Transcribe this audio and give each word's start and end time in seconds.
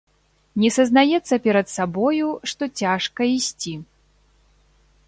Не 0.61 0.69
сазнаецца 0.77 1.35
перад 1.45 1.67
сабою, 1.75 2.27
што 2.53 2.63
цяжка 2.83 3.21
ісці. 3.37 3.77